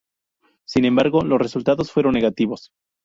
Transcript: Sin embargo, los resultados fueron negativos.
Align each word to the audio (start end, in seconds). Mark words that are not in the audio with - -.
Sin 0.67 0.85
embargo, 0.85 1.21
los 1.23 1.39
resultados 1.39 1.91
fueron 1.91 2.13
negativos. 2.15 2.71